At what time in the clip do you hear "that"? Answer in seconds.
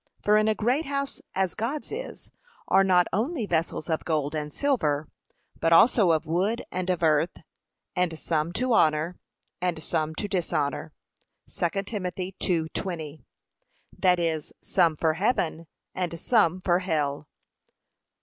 13.95-14.19